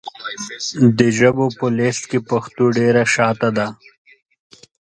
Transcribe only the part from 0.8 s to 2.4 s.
د ژبو په لېسټ کې